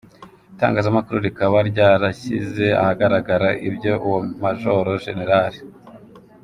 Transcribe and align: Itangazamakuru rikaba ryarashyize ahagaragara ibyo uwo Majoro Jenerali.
Itangazamakuru 0.55 1.17
rikaba 1.27 1.57
ryarashyize 1.69 2.65
ahagaragara 2.81 3.49
ibyo 3.69 3.93
uwo 4.05 4.19
Majoro 4.43 4.89
Jenerali. 5.05 5.59